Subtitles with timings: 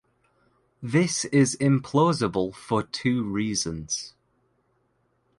[0.81, 4.15] This is implausible for two reasons.